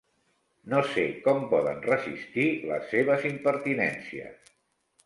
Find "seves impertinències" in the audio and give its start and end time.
2.95-4.55